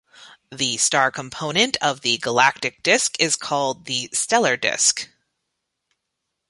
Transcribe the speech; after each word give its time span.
The 0.51 0.77
star 0.77 1.11
component 1.11 1.77
of 1.79 2.01
the 2.01 2.17
galactic 2.17 2.81
disc 2.81 3.15
is 3.19 3.35
called 3.35 3.85
the 3.85 4.09
stellar 4.11 4.57
disc. 4.57 5.07